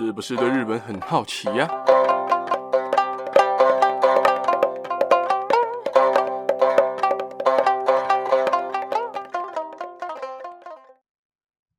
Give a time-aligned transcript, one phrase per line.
[0.00, 1.68] 是不是对日本很好奇呀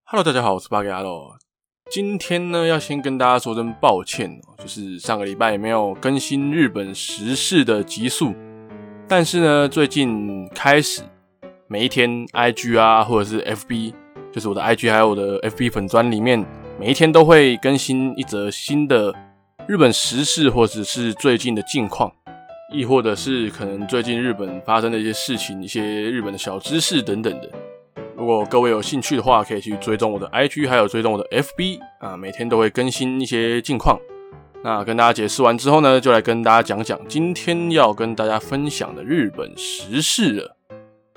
[0.04, 1.38] ？Hello，大家好，我是巴格亚罗。
[1.90, 8.34] 今天呢，要先跟大家说声抱歉，就是上个礼拜没有更新日本时事的集数，
[9.08, 11.04] 但是呢，最近开始
[11.68, 13.94] 每一天 IG 啊，或者是 FB，
[14.30, 16.46] 就是我的 IG 还有我的 FB 粉专里面。
[16.80, 19.14] 每一天都会更新一则新的
[19.68, 22.10] 日本时事，或者是最近的近况，
[22.74, 27.52] 亦或者是可能最近日本发生的一些事情、一些日本的小知识等等的。
[28.16, 34.00] 如果各位有兴趣的话，可以去追踪我的 IG，还有追踪我的 FB 啊，每天都会更新一些近况。
[34.64, 40.56] 那跟大家解释完之后呢，就来跟大家讲讲今天要跟大家分享的日本时事了。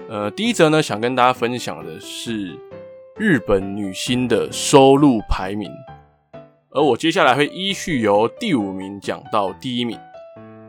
[0.08, 2.58] 呃，第一则呢，想跟大家分享的是。
[3.18, 5.70] 日本女星的收入排名，
[6.70, 9.98] 而我接下来会依序由第五名讲到第一名。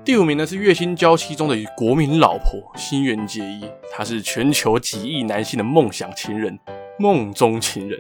[0.03, 6.59] 第五名呢是月薪娇妻中的国民老婆新垣结衣，她是全球几亿男性的梦想情人、
[6.99, 7.97] 梦中情人。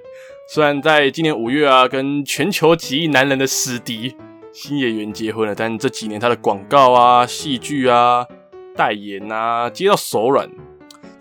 [0.49, 4.13] 虽然在今年五月啊，跟全球几亿男人的死敌
[4.51, 8.27] 星野源结婚了，但这几年她的广告啊、戏剧啊、
[8.75, 10.49] 代言啊，接到手软。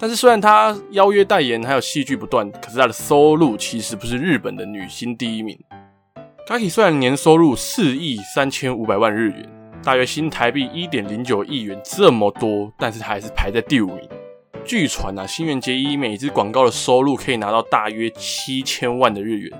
[0.03, 5.57] 但是虽然她邀约代言还有戏剧不断，可是她的收入其实不是日本的女星第一名。
[6.45, 9.49] Gaki 虽然年收入四亿三千五百万日元，
[9.81, 14.09] 大约新台币一点零九亿元这么多，但是她还是排在第五名。
[14.65, 19.53] 据传啊，新垣结衣每支广告的收入可以拿到大约七千万的日元。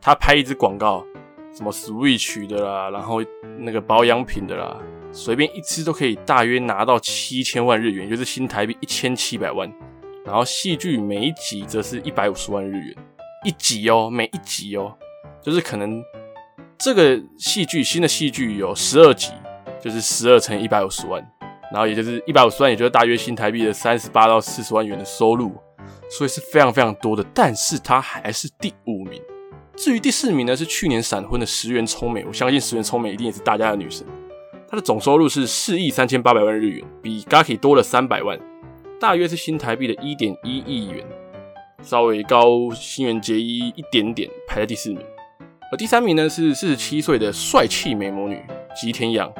[0.00, 1.04] 她拍一支广告，
[1.52, 3.20] 什么 Switch 的啦，然后
[3.58, 4.76] 那个保养品的啦。
[5.12, 9.70] 随便一支都可以大约拿到七千万日元，就是新台币一千七百万。
[10.24, 12.96] 然后戏剧每一集则是一百五十万日元
[13.44, 14.96] 一集哦，每一集哦，
[15.42, 16.02] 就是可能
[16.78, 19.32] 这个戏剧新的戏剧有十二集，
[19.82, 21.20] 就是十二乘一百五十万，
[21.72, 25.52] 然后也就是一百五十万，也就是大约新台币的三十八到四十万元的收入，
[26.08, 27.24] 所以是非常非常多的。
[27.34, 29.20] 但是它还是第五名。
[29.74, 34.06] 至于第四名呢，是去年闪婚的石原聪美，我相信石原聪美一定也是大家的女神。
[34.72, 38.40] 他的总收入是四亿三千八百万日元，比 Gaki 多了三百万，
[38.98, 41.04] 大约是新台币的一点一亿元，
[41.82, 44.98] 稍微高新垣结衣一点点，排在第四名。
[45.70, 48.40] 而第三名呢是四十七岁的帅气美魔女
[48.74, 49.30] 吉田洋，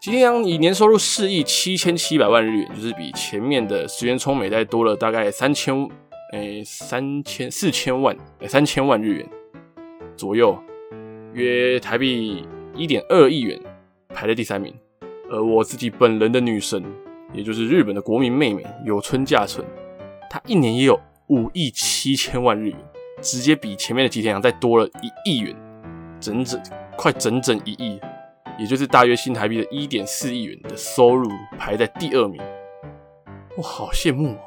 [0.00, 5.86] 吉田洋以年收入四亿七千七百万日元，就是比前面的石原聪美再多了大概三千，
[6.32, 9.28] 诶三千四千万，诶三千万日元
[10.16, 10.58] 左右，
[11.34, 12.42] 约台币
[12.74, 13.60] 一点二亿元。
[14.08, 14.74] 排在第三名，
[15.30, 16.82] 而我自己本人的女神，
[17.32, 19.66] 也就是日本的国民妹妹有村架纯，
[20.30, 22.76] 她一年也有五亿七千万日元，
[23.20, 25.54] 直接比前面的吉田羊再多了一亿元，
[26.20, 26.60] 整整
[26.96, 28.00] 快整整一亿，
[28.58, 31.28] 也就是大约新台币的一点四亿元的收入，
[31.58, 32.40] 排在第二名。
[33.56, 34.38] 我好羡慕哦，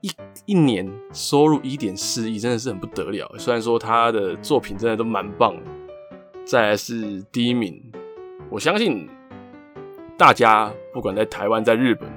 [0.00, 0.10] 一
[0.46, 3.30] 一年收入一点四亿，真的是很不得了。
[3.38, 5.70] 虽然说她的作品真的都蛮棒的，
[6.44, 7.80] 再来是第一名。
[8.50, 9.06] 我相信
[10.16, 12.08] 大家不管在台湾、在日本，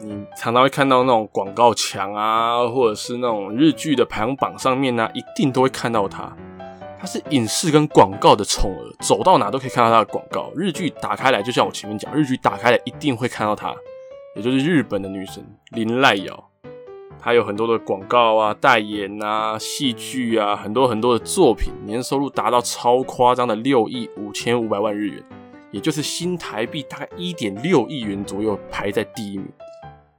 [0.00, 6.32] 你常常会看到那种广告墙啊，或者是那种日剧的排行榜上面呢、一定都会看到它。
[6.98, 10.52] 它是影视跟广告的宠儿，走到哪都可以看到它的广告。
[10.54, 13.74] 日剧打开来，就像我前面讲，日剧打开来一定会看到它，
[14.36, 16.48] 也就是日本的女神林濑遥。
[17.20, 25.22] 她有很多的广告啊、代言啊、戏剧啊，很多很多的作品，年收入达到超夸张的六亿五千五百万日元。
[25.76, 29.46] 也就是新台币大概一点六亿元左右，排在第一名。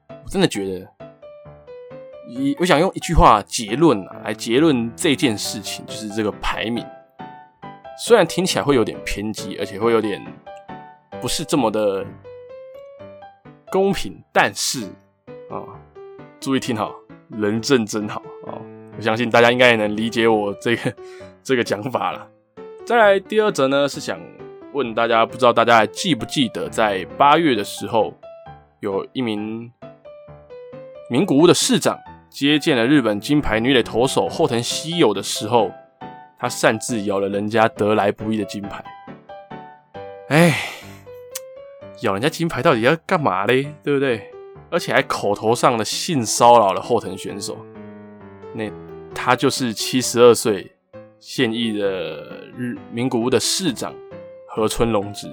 [0.07, 0.87] 我真的觉得，
[2.29, 6.85] 一我想用一句话结论啊，来结论这件事情，就是这个排名，
[8.05, 10.23] 虽然听起来会有点偏激，而且会有点
[11.19, 12.05] 不是这么的
[13.71, 14.83] 公平，但是
[15.49, 15.65] 啊，
[16.39, 16.93] 注意听好，
[17.29, 18.61] 人证真好啊！
[18.95, 20.93] 我相信大家应该也能理解我这个
[21.41, 22.29] 这个讲法了。
[22.85, 24.21] 再来第二则呢，是想。
[24.77, 28.13] 问大家，不知道大家还记不记得，在八月的时候，
[28.79, 29.71] 有一名
[31.09, 31.97] 名古屋的市长
[32.29, 35.71] 接见了日本金牌女垒投手后藤希友的时候，
[36.37, 38.85] 他擅自咬了人家得来不易的金牌。
[40.27, 40.55] 哎，
[42.03, 43.73] 咬人家金牌到底要干嘛嘞？
[43.81, 44.29] 对不对？
[44.69, 47.57] 而且还口头上的性骚扰了后藤选手。
[48.53, 48.69] 那
[49.15, 50.71] 他就是七十二岁
[51.17, 53.91] 现役的日名古屋的市长。
[54.57, 55.27] 河村隆之，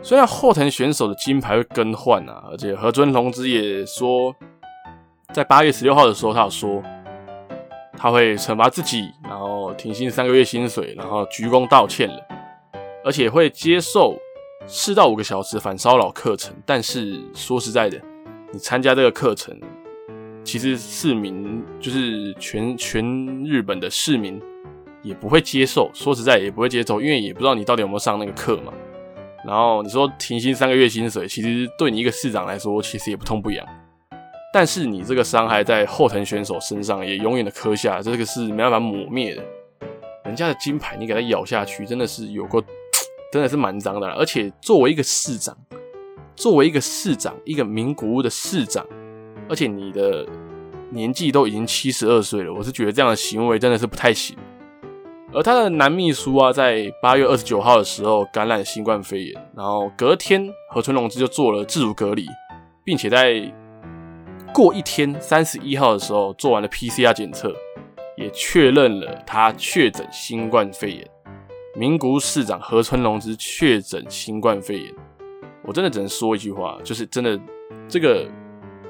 [0.00, 4.32] 虽然后藤选手的金牌会更换啊，而且河村隆之也说，
[5.32, 6.80] 在八月十六号的时候，他有说
[7.98, 12.20] 他会惩罚自己，然后停薪三个月薪水，然后鞠躬道歉了，
[13.04, 14.16] 而且会接受
[14.68, 16.54] 四到五个小时反骚扰课程。
[16.64, 18.00] 但是说实在的，
[18.52, 19.58] 你参加这个课程，
[20.44, 23.04] 其实市民就是全全
[23.44, 24.40] 日本的市民
[25.04, 25.88] 也不会接受。
[25.94, 28.72] 说实在，也不会接受，因为也不知道你到底有没有上那个课嘛。
[29.46, 33.64] 然后你说停薪三个月薪水，其实对你一个市长来说，其实也不痛不痒。
[34.52, 39.42] 但是你这个伤害在后藤选手身上也永远的刻下，这个是没办法抹灭的。
[40.24, 42.62] 人家的金牌你给他咬下去，真的是有过，
[43.30, 44.08] 真的是蛮脏的。
[44.12, 45.54] 而且作为一个市长，
[46.34, 48.86] 作为一个市长，一个名古屋的市长，
[49.48, 50.26] 而且你的
[50.90, 54.34] 年纪都已经七十二岁了，我是觉得这样的行为真的是不太行。
[55.34, 62.24] 而他的男秘书啊，在八月二十九号的时候感染新冠肺炎，然后隔天河村隆之就做了自主隔离，
[62.84, 63.52] 并且在
[64.52, 67.52] 过一天，三十一号的时候做完了 PCR 检测，
[68.16, 71.10] 也确认了他确诊新冠肺炎。
[71.74, 74.94] 名古市长河村隆之确诊新冠肺炎，
[75.64, 77.36] 我真的只能说一句话，就是真的，
[77.88, 78.24] 这个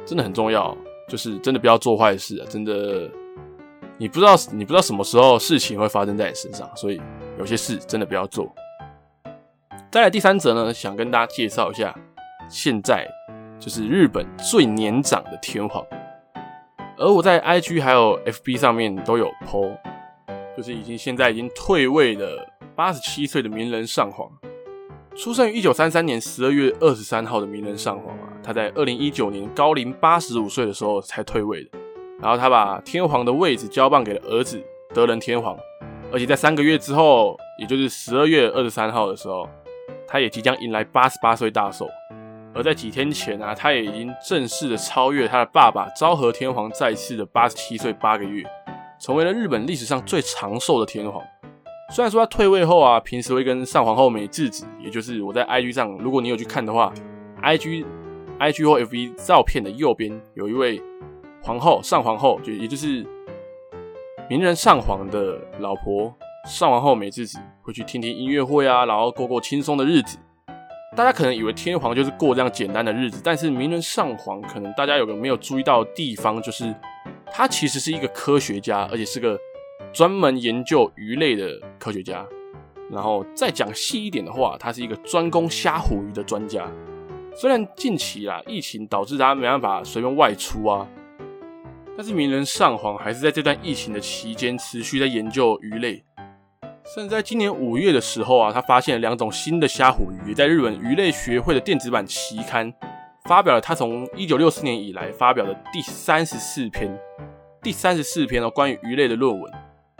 [0.04, 0.76] 真的很重要，
[1.08, 2.46] 就是真的不要做坏事啊！
[2.50, 3.10] 真的，
[3.98, 7.00] 你不知道你不知道什么时候事情会发生在你身上，所以
[7.38, 8.52] 有些事真的不要做。
[9.90, 11.94] 再来第三则呢，想跟大家介绍一下
[12.48, 13.06] 现在。
[13.56, 15.82] 就是日本最年长的天皇，
[16.98, 19.74] 而我在 IG 还有 FB 上面都有 po，
[20.54, 24.28] 就是已经现在已经退位的八十七岁的名人上皇，
[25.16, 31.70] 出生于一九三三年十二月二十三号的名人上皇啊，他在二零一九年高龄八十五岁的时候才退位的，
[32.24, 34.58] 然后他把天皇的位置交棒给了儿子
[34.94, 35.54] 德仁天皇，
[36.10, 39.46] 而且在三个月之后，也就是十二月二十三号的时候，
[40.08, 41.86] 他也即将迎来八十八岁大寿。
[42.54, 48.42] 而在几天前啊，他也已经正式的超越他的爸爸昭和天皇在世的八十七岁八个月，
[48.98, 51.22] 成为了日本历史上最长寿的天皇。
[51.90, 56.90] 虽然说他退位后啊，平时会跟上皇后美智子，也就是我在 IG 上，如果你有去看的话
[57.42, 57.84] ，IG
[58.38, 60.80] IG 或 FB 照片的右边有一位
[61.44, 63.06] 皇后上皇后，就也就是
[64.30, 66.10] 名人上皇的老婆
[66.48, 70.16] 上皇后美智子，会去听听音乐会啊，然后过过轻松的日子。
[70.96, 76.74] 大家可能以为天皇就是过这样简单的日子，但是名人上皇可能大家有个没有注意到的地方，就是
[77.26, 79.38] 他其实是一个科学家，而且是个
[79.92, 82.26] 专门研究鱼类的科学家。
[82.90, 86.66] 然后再讲细一点的话，他是一个专攻虾虎鱼的专家。
[87.34, 90.86] 虽然近期啊疫情导致他没办法随便外出啊，
[91.96, 96.04] 但是名人上皇还是在这段疫情的期间持续在研究鱼类。
[96.94, 102.72] 甚至在今年五月的时候啊，他发现了两种新的虾虎鱼，在日本鱼类学会的电子版期刊
[103.24, 106.94] 发表了他从一九六四年以来发表的第三十四篇，
[107.62, 109.52] 第三十四篇哦关于鱼类的论文。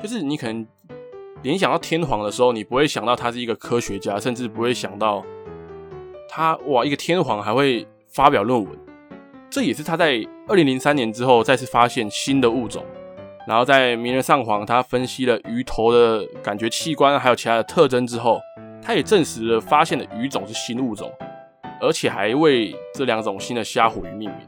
[0.03, 0.67] 就是你可能
[1.43, 5.25] 联想到天皇的时候，你不会想到他是一个科学家，甚至不会想到
[6.29, 8.84] 他哇，一个天皇还会发表论文。
[9.55, 12.85] 这也是他在二零零三年之后再次发现新的物种。
[13.47, 18.41] 然后在明仁上皇他分析了鱼头的感觉器官还有其他的特征之后，
[18.83, 21.09] 他也证实了发现的鱼种是新物种，
[21.81, 24.39] 而且还为这两种新的虾虎鱼命名。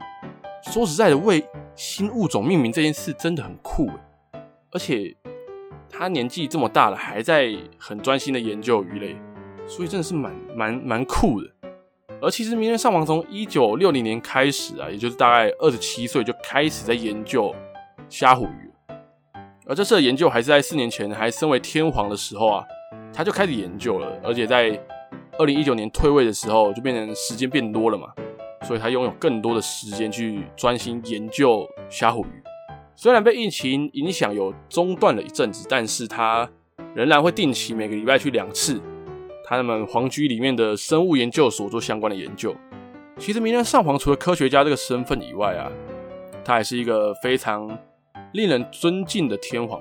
[0.61, 1.41] 说实在的，为
[1.73, 3.89] 新物种命名这件事真的很酷，
[4.73, 5.15] 而且
[5.89, 9.15] 他年纪这么大了，还在很专心的研究鱼类，
[9.67, 11.47] 所以真的是蛮蛮蛮酷的。
[12.19, 17.53] 而其实明仁上皇从一九六零年开始啊，也就是大概二十七岁就开始在研究
[18.09, 18.71] 虾虎鱼。
[19.67, 22.63] 而这次的研究还是在四年前还身为天皇的时候啊，
[23.13, 24.79] 他就开始研究了，而且在
[25.37, 28.07] 二零一九年退位的时候，就变成时间变多了嘛，
[28.63, 32.43] 所以他拥有更多的时间去专心研究虾虎鱼。
[32.95, 36.49] 虽然被疫情影响有中断了一阵子，但是他
[36.95, 38.81] 仍然会定期每个礼拜去两次
[39.47, 42.55] 他们皇居里面的生物研究所做相关的研究。
[43.17, 45.71] 其实明仁上皇除了科学家这个身份以外啊，
[46.43, 47.77] 他还是一个非常。
[48.33, 49.79] 令人尊敬的天皇，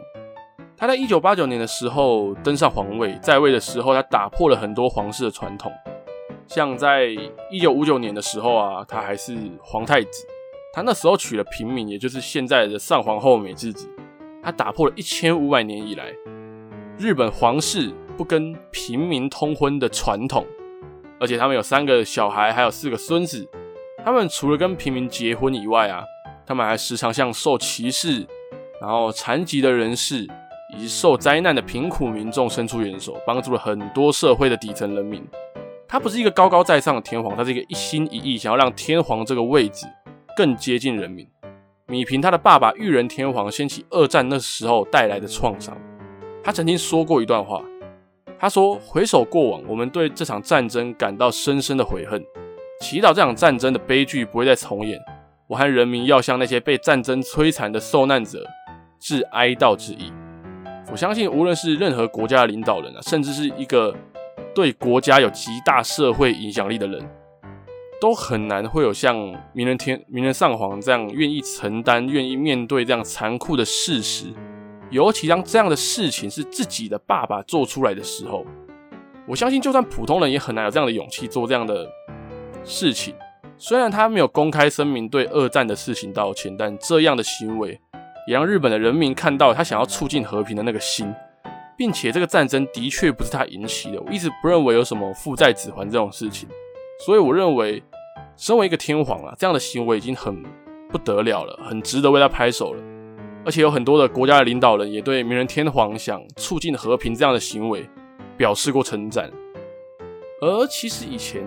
[0.77, 5.71] 他在一九八九年的时候登上皇位，在位的时候，他打破了很多皇室的传统。
[6.47, 7.09] 像在
[7.51, 10.25] 一九五九年的时候啊，他还是皇太子，
[10.73, 13.91] 他那时候娶了平民，也就是现在的上皇后美智子。
[14.41, 16.13] 他打破了一千五百年以来
[16.99, 20.47] 日本皇室不跟平民通婚的传统，
[21.21, 23.47] 而且他们有三个小孩，还有四个孙子。
[24.03, 26.03] 他们除了跟平民结婚以外啊，
[26.47, 28.27] 他们还时常向受歧视。
[28.79, 30.27] 然后残疾的人士
[30.75, 35.27] 以及受灾难的贫苦民众伸出援手，帮助了很多社会的底层人民。
[35.89, 39.87] 他不是一个高高在上的天皇，他是一个一心一意想要让天皇这个位置
[40.37, 41.27] 更接近人民，
[41.87, 45.75] 米平他的爸爸裕仁天皇掀起二战那时候带来的创伤。
[46.47, 47.61] 他曾经说过一段话，
[48.39, 52.25] 他说：“回首过往，我们对这场战争感到深深的悔恨，
[52.81, 54.97] 祈祷这场战争的悲剧不会再重演。
[55.49, 58.47] 我和人民要向那些被战争摧残的受难者
[59.01, 60.13] 致哀悼之意。”
[60.93, 63.93] 我相信，无论是任何国家的领导人啊，甚至是一个
[64.55, 67.05] 对国家有极大社会影响力的人，
[68.01, 69.17] 都很难会有像
[69.53, 74.27] 明仁天明仁上皇这样愿意承担、愿意面对这样残酷的事实。
[74.91, 78.45] 尤其当这样的事情是自己的爸爸做出来的时候，
[79.27, 81.89] 我相信，就算普通人也很难有这样的勇气做这样的
[82.65, 83.15] 事情。
[83.59, 87.81] 虽然他没有公开声明对二战的事情道歉，但这样的行为
[88.29, 91.13] 也让日本的人民看到他想要促进和平的那个心，
[91.77, 94.01] 并且这个战争的确不是他引起的。
[94.01, 96.49] 我一直不认为有什么父债子还这种事情，
[97.05, 97.83] 所以我认为，
[98.37, 100.43] 身为一个天皇啊，这样的行为已经很
[100.91, 102.96] 不得了了，很值得为他拍手了。
[103.47, 107.89] 而且有很多的国家的领导人也对明仁天皇想促进和平这样的行为
[108.37, 109.31] 表示过称赞。
[110.41, 111.41] 而其实以前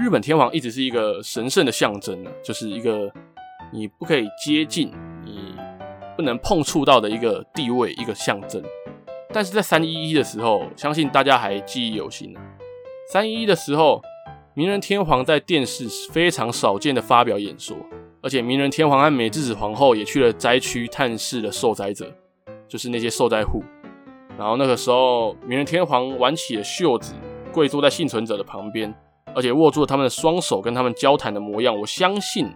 [0.00, 3.08] 日本天皇一直是一个神圣的象征呢，就是一个
[3.72, 4.90] 你不可以接近、
[5.24, 5.54] 你
[6.16, 8.60] 不能碰触到的一个地位、一个象征。
[9.32, 12.36] 但是在三一一的时候，相信大家还记忆犹新。
[13.08, 14.02] 三一一的时候，
[14.54, 17.76] 明仁天皇在电视非常少见的发表演说。
[18.24, 22.10] 而且，明仁天皇和美智子皇后也去了灾区探视了受灾者，
[22.66, 23.62] 就是那些受灾户。
[24.38, 27.12] 然后那个时候，明仁天皇挽起了袖子，
[27.52, 28.94] 跪坐在幸存者的旁边，
[29.34, 31.78] 而且握住了他们的双手，跟他们交谈的模样。
[31.78, 32.50] 我相信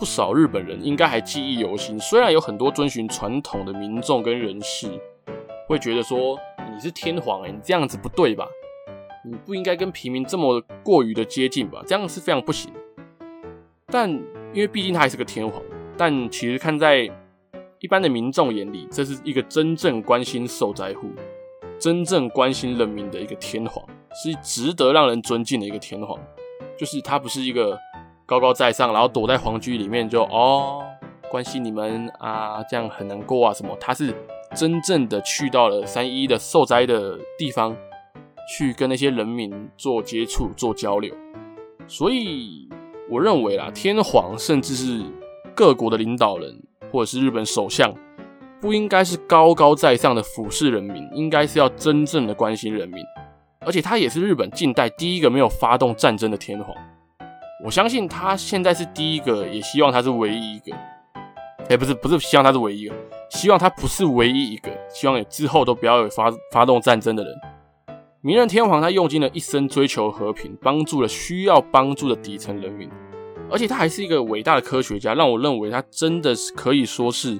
[0.00, 2.00] 不少日本人应该还记忆犹新。
[2.00, 4.88] 虽然有很多遵循传统的民众跟人士
[5.68, 6.38] 会觉得说，
[6.72, 8.48] 你是天皇欸，你这样子不对吧？
[9.26, 11.82] 你不应该跟平民这么过于的接近吧？
[11.86, 12.72] 这样是非常不行。
[13.88, 14.18] 但
[14.56, 15.62] 因为毕竟他还是个天皇，
[15.98, 17.02] 但其实看在
[17.78, 21.10] 一般的民众眼里，这是一个真正关心受灾户、
[21.78, 23.84] 真正关心人民的一个天皇，
[24.14, 26.18] 是值得让人尊敬的一个天皇。
[26.78, 27.78] 就是他不是一个
[28.24, 30.82] 高高在上，然后躲在皇居里面就哦
[31.30, 33.76] 关心你们啊，这样很难过啊什么。
[33.78, 34.14] 他是
[34.54, 37.76] 真正的去到了三一的受灾的地方，
[38.56, 41.14] 去跟那些人民做接触、做交流，
[41.86, 42.70] 所以。
[43.08, 45.00] 我认为啦，天皇甚至是
[45.54, 46.60] 各国的领导人，
[46.90, 47.94] 或者是日本首相，
[48.60, 53.04] 不应该是高高在上的俯视人民，应该是要真正的关心人民。
[53.60, 56.74] 而且他也是日本近代第一个没有发动战争的天皇。
[57.64, 60.76] 我相信他现在是第一个，也希望他是唯一一个。
[61.68, 62.94] 哎，不是，不是希望他是唯一一个，
[63.30, 67.32] 希望他不是唯一一个，希望之后都不要有发发动战争的人。
[68.26, 72.90] 明仁天皇他用尽了一生追求和平，帮助了需要帮助的底层人民，
[73.48, 77.38] 而且他还是一个伟大的科学家，让我认为他真的是可以说是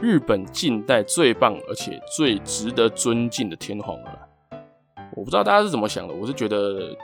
[0.00, 4.18] 日本近代最棒而且最值得尊敬的天皇了。
[5.14, 6.96] 我不知道大家是怎么想的，我是觉得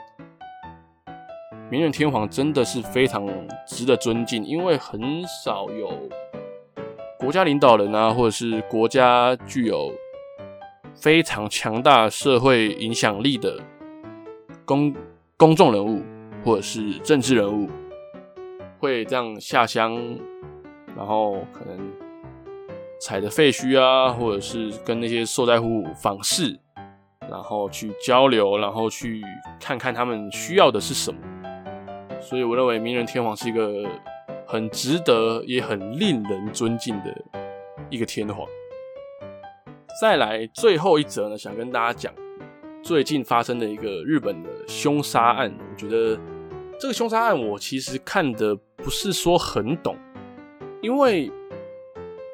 [1.69, 3.25] 明仁天皇真的是非常
[3.65, 5.89] 值得尊敬，因为很少有
[7.17, 9.89] 国家领导人啊，或者是国家具有。
[10.95, 13.59] 非常强大社会影响力的
[14.65, 14.93] 公
[15.37, 16.03] 公众人物
[16.43, 17.69] 或者是政治人物，
[18.79, 19.95] 会这样下乡，
[20.95, 21.91] 然后可能
[22.99, 26.59] 踩着废墟啊，或者是跟那些受灾户访视，
[27.29, 29.21] 然后去交流，然后去
[29.59, 31.19] 看看他们需要的是什么。
[32.19, 33.89] 所以我认为明仁天皇是一个
[34.45, 37.15] 很值得也很令人尊敬的
[37.89, 38.47] 一个天皇。
[39.99, 42.13] 再来最后一则呢，想跟大家讲
[42.81, 45.53] 最近发生的一个日本的凶杀案。
[45.59, 46.19] 我觉得
[46.79, 49.95] 这个凶杀案我其实看的不是说很懂，
[50.81, 51.31] 因为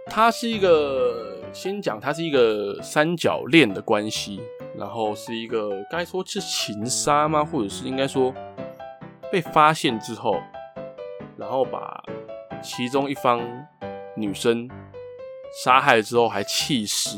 [0.06, 4.40] 它是一个先讲它是一个三角恋的关系，
[4.78, 7.44] 然后是一个该说是情杀吗？
[7.44, 8.34] 或者是应该说
[9.30, 10.40] 被发现之后，
[11.36, 12.02] 然后把
[12.62, 13.42] 其中一方
[14.16, 14.70] 女生
[15.66, 17.18] 杀害之后还弃尸。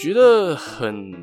[0.00, 1.14] 觉得很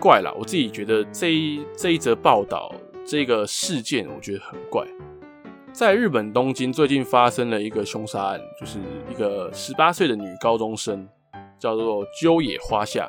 [0.00, 2.74] 怪啦，我自己觉得这一这一则报道
[3.06, 4.84] 这个事件，我觉得很怪。
[5.72, 11.08] 在日本东京最近发生了一个凶杀案，就是一个十八岁的女高中生，
[11.56, 13.08] 叫做鸠野花夏。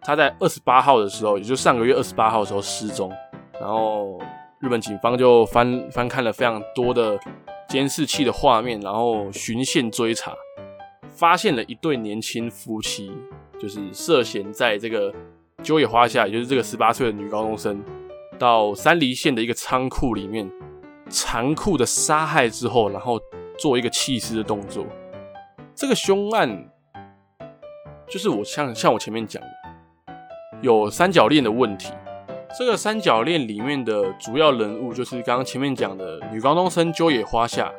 [0.00, 3.12] 她在二十八号的时候，也就上个月二十八号的时候失踪，
[3.60, 4.18] 然后
[4.60, 7.20] 日本警方就翻翻看了非常多的
[7.68, 10.32] 监视器的画面，然后循线追查，
[11.06, 13.12] 发现了一对年轻夫妻。
[13.58, 15.12] 就是涉嫌在这个
[15.62, 17.82] 鸠野花夏，也就是这个十八岁的女高中生，
[18.38, 20.50] 到山梨县的一个仓库里面，
[21.08, 23.20] 残酷的杀害之后，然后
[23.58, 24.86] 做一个弃尸的动作。
[25.74, 26.70] 这个凶案
[28.08, 29.48] 就是我像像我前面讲的，
[30.62, 31.92] 有三角恋的问题。
[32.58, 37.70] 这个三角恋里面的主要人物就是刚刚前面讲的女高中生鸠野花夏，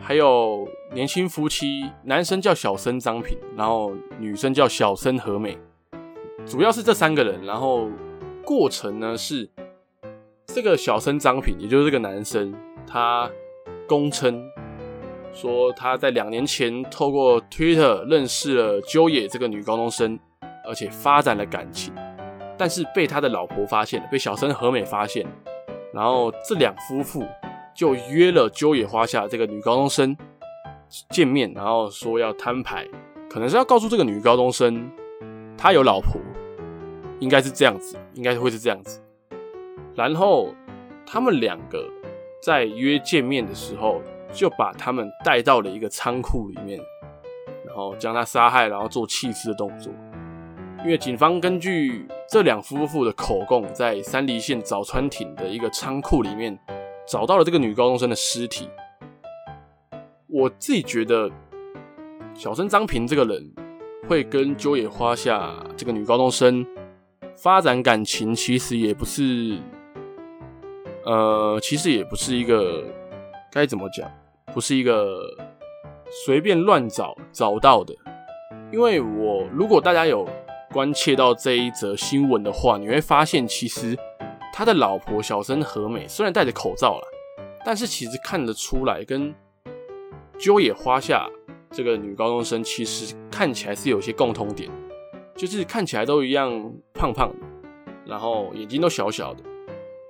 [0.00, 5.56] 还有年轻夫妻，男生叫小森张平，然后女生叫小森和美，
[6.46, 7.44] 主要是这三个人。
[7.44, 7.90] 然后
[8.42, 9.48] 过程呢是
[10.46, 12.54] 这个小森张平，也就是这个男生，
[12.86, 13.30] 他
[13.86, 14.42] 供称
[15.34, 20.18] 说他在两年前透过 Twitter 认识了鸠野这个女高中生，
[20.66, 21.94] 而且发展了感情。
[22.56, 25.24] 但是被他的老婆发现了，被小森和美发现，
[25.92, 27.24] 然后这两夫妇
[27.76, 30.16] 就约了鸠野花下这个女高中生
[31.10, 32.86] 见面，然后说要摊牌，
[33.28, 34.90] 可能是要告诉这个女高中生
[35.56, 36.20] 她有老婆，
[37.20, 39.02] 应该是这样子，应该会是这样子。
[39.94, 40.54] 然后
[41.04, 41.88] 他们两个
[42.42, 44.00] 在约见面的时候，
[44.32, 46.80] 就把他们带到了一个仓库里面，
[47.66, 49.92] 然后将他杀害，然后做弃尸的动作。
[50.84, 56.56] 因为警方根据这两夫妇的口供，在三梨县早川町的一个仓库里面
[57.04, 58.70] 找到了这个女高中生的尸体。
[60.28, 61.30] 我自己觉得，
[62.34, 63.52] 小生张平这个人
[64.06, 66.64] 会跟鸠野花下这个女高中生
[67.36, 69.58] 发展感情，其实也不是，
[71.04, 72.84] 呃，其实也不是一个
[73.50, 74.10] 该怎么讲，
[74.54, 75.22] 不是一个
[76.26, 77.94] 随便乱找找到的。
[78.70, 80.28] 因为我如果大家有。
[80.70, 83.96] 关切到这一则新闻的话，你会发现，其实
[84.52, 87.08] 他的老婆小生和美虽然戴着口罩了，
[87.64, 89.34] 但是其实看得出来，跟
[90.38, 91.28] 鸠野花夏
[91.70, 94.70] 这个女高中生其实看起来是有些共通点，
[95.34, 96.50] 就是看起来都一样
[96.94, 97.46] 胖胖的，
[98.06, 99.42] 然后眼睛都小小的，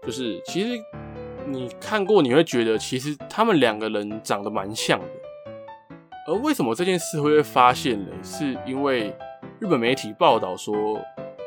[0.02, 0.80] 就是其实
[1.47, 5.06] 你看过，你会觉得其实他们两个人长得蛮像的。
[6.28, 8.11] 而为什么这件事会被发现呢？
[8.23, 9.14] 是因为。
[9.61, 11.00] 日本媒体报道说，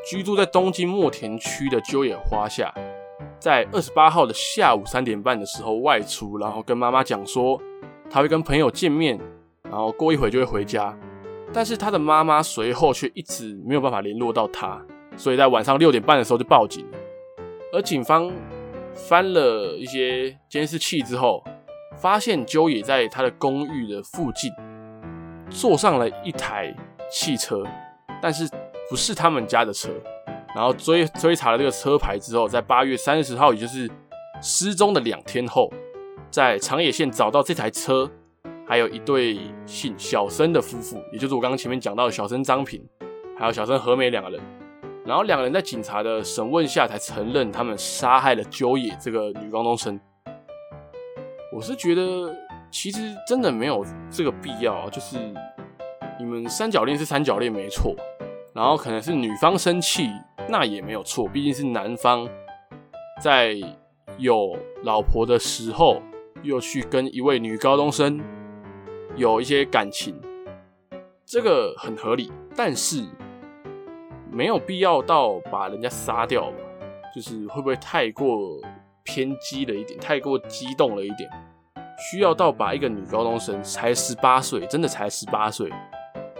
[0.06, 2.70] 居住在东京墨田区的鸠野花夏，
[3.40, 7.58] 在二十八号的下午三点半的时候外出，然后跟妈妈讲说，
[8.12, 9.18] 他会跟朋友见面，
[9.64, 10.94] 然后过一会就会回家。
[11.54, 14.82] 但是他的妈妈随后却一直没有办法联络到他，
[15.16, 16.98] 所以在晚上六点半的时候就报警了。
[17.74, 18.30] 而警方
[18.94, 21.42] 翻了一些监视器之后，
[21.98, 24.52] 发现鸠野在他的公寓的附近
[25.50, 26.76] 坐上了一台
[27.10, 27.64] 汽车。
[28.22, 28.48] 但是
[28.90, 29.90] 不是他们家的车，
[30.54, 33.90] 然后追追查了这个车牌之后，在八月三十号，也就是
[34.42, 35.72] 失踪的两天后，
[36.32, 38.10] 在长野县找到这台车，
[38.66, 42.82] 还有一对姓小森的夫妇，也就是我刚刚前面讲到的小森张平，
[43.38, 44.40] 还有小森和美两个人，
[45.06, 50.00] 然后两个人在警察的审问下才承认他们杀害了鸠野这个女高中生。
[51.54, 52.34] 我是觉得
[52.72, 55.18] 其实真的没有这个必要，就是
[56.18, 57.94] 你们三角恋是三角恋没错。
[58.54, 60.10] 然后可能是女方生气，
[60.50, 62.28] 那也没有错，毕竟是男方
[63.22, 63.56] 在
[64.18, 66.02] 有老婆的时候，
[66.44, 68.20] 又去跟一位女高中生
[69.16, 70.20] 有一些感情，
[71.26, 73.06] 这个很合理，但是
[74.32, 76.58] 没有必要到把人家杀掉吧？
[77.16, 78.60] 就是会不会太过
[79.04, 81.30] 偏激了一点，太过激动了一点？
[82.12, 85.70] 需要到把一个女高中生才十八岁，真的才十八岁，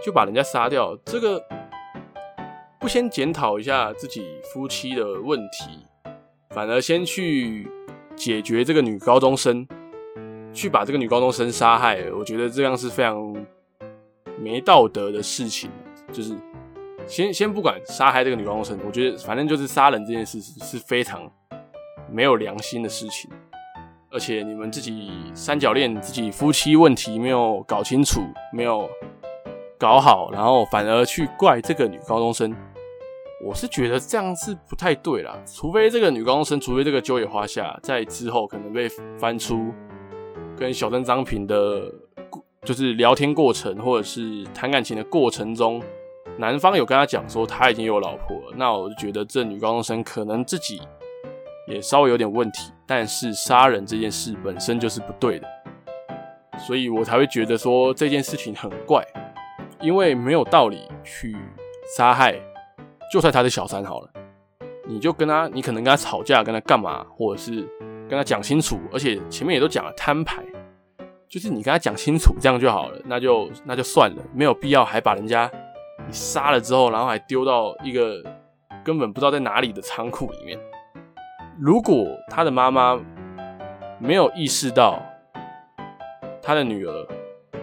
[0.04, 0.96] 就把人家杀掉？
[1.04, 1.42] 这个。
[2.80, 5.86] 不先检讨一下自己夫妻的问题，
[6.50, 7.70] 反而先去
[8.16, 9.64] 解决这个女高中生，
[10.52, 13.34] 去把这个女高中生杀害，我觉得这样是非常
[14.38, 15.70] 没道德的事情。
[16.12, 16.36] 就是
[17.06, 21.30] 先先不管杀害这个女高中生，我觉得反正就是杀人这件事是非常
[22.10, 23.30] 没有良心的事情。
[24.10, 28.20] 而且你们自己三角恋，自己夫妻问题没有搞清楚，
[28.52, 28.86] 没有
[29.78, 32.54] 搞好，然后反而去怪这个女高中生。
[33.42, 38.86] 我是觉得这样是不太对啦，除非这个女高中生，除非这个鸠野花夏在之后可能被
[39.18, 39.72] 翻出
[40.62, 41.92] 跟小森张平的，
[42.64, 45.82] 就是聊天过程或者是谈感情的过程中，
[46.38, 50.80] 男方有跟他讲说他已经有老婆了，那我就觉得这女高中生可能自己
[51.66, 55.48] 也稍微有点问题，但是杀人这件事本身就是不对的，
[56.56, 59.04] 所以我才会觉得说这件事情很怪，
[59.80, 61.36] 因为没有道理去
[61.96, 62.40] 杀害。
[63.12, 64.08] 就算他是小三好了，
[64.86, 67.68] 你就跟他，你可能跟他吵架，跟他干嘛，或者是
[68.08, 70.42] 跟他讲清楚，而且前面也都讲了摊牌，
[71.32, 75.50] 就是你跟他讲清楚，这样就好了，那就那就算了，没有必要还把人家
[76.06, 78.22] 你杀了之后，然后还丢到一个
[78.84, 80.58] 根本不知道在哪里的仓库里面。
[81.58, 83.00] 如果他的妈妈
[83.98, 85.02] 没有意识到
[86.42, 87.06] 他的女儿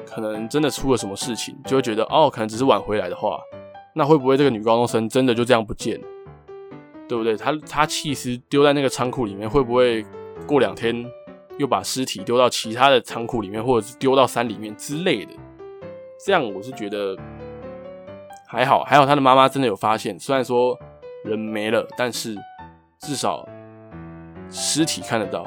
[0.03, 3.39] 可能真的出了什么事情，就会觉得哦，可能只是晚回来的话。
[3.93, 6.08] 那会不会这个女高中生真的就这样不见了？
[7.08, 7.38] 对不对？
[7.38, 10.03] 她她其实丢在那个仓库里面，会不会
[10.47, 11.05] 过两天
[11.60, 15.34] 又把尸体丢到其他的仓库里面，或者是丢到山里面之类的？
[16.26, 17.15] 这样我是觉得
[18.48, 20.76] 还好，还好他的妈妈真的有发现，虽然说
[21.24, 22.36] 人没了，但是
[23.00, 23.48] 至少
[24.50, 25.45] 尸体看得到，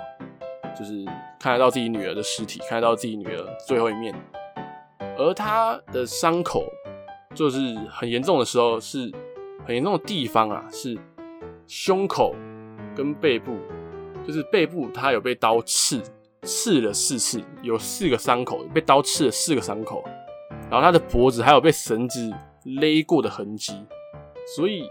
[0.78, 1.04] 就是
[1.40, 4.14] 看得到自己女儿的尸体，看得到自己女儿最后一面，
[5.18, 6.64] 而他的伤口。
[7.34, 9.10] 就是很严重的时候，是
[9.64, 10.94] 很严重的地方啊，是
[11.66, 12.34] 胸口
[12.94, 13.56] 跟背部，
[14.26, 16.02] 就是背部他有被刀刺，
[16.42, 20.04] 刺了四次，有四个伤口，被刀刺了四个伤口，
[20.70, 22.32] 然后他的脖子还有被绳子
[22.64, 23.72] 勒过的痕迹，
[24.56, 24.84] 所以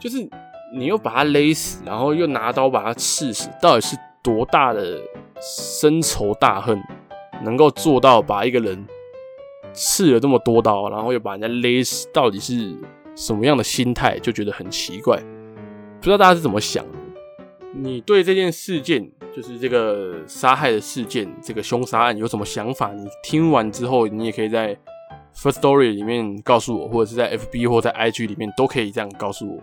[0.00, 0.28] 就是
[0.74, 5.00] 你又把他勒死，然后又拿刀把他刺死，到底是多大的
[5.40, 6.80] 深仇大恨，
[7.42, 8.86] 能够做到把一个人？
[9.74, 12.74] 刺了这么多刀，然后又把人家勒死，到底是
[13.14, 14.18] 什么样的心态？
[14.18, 15.16] 就觉得很奇怪，
[16.00, 16.97] 不知道大家是怎么想的？
[17.80, 22.92] 你对这件事件，就是这个杀害的事件，这个凶杀案有什么想法？
[22.92, 24.76] 你听完之后，你也可以在
[25.32, 29.62] First Story 里面告诉我，或者是在 FB 或在 IG 里面都可以这样告诉我。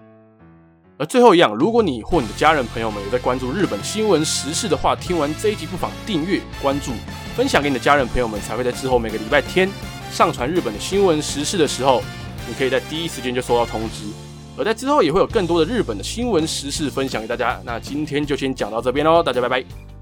[0.98, 6.94] 而最后一样，如果你或你的家人朋友们有在关注日本新闻时事的话，听完这一集不妨订阅、关注、
[7.36, 9.70] 分享给你的家人朋友们，才会在之后每个礼拜天。
[10.10, 12.02] 上传日本的新闻时事的时候，
[12.48, 14.06] 你可以在第一时间就收到通知。
[14.58, 17.60] 而在之后也会有更多的日本的新闻时事分享给大家。
[17.66, 19.95] 那今天就先讲到这边喽，大家拜拜。